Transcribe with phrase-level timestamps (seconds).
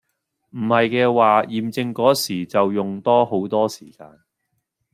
[0.49, 4.21] 唔係嘅話驗證個時就用多好多時間